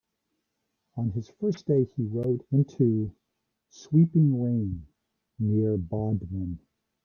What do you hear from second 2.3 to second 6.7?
into sweeping rain near Bodmin.